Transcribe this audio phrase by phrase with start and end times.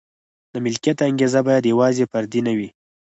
[0.53, 2.69] د ملکیت انګېزه باید یوازې فردي نه وي.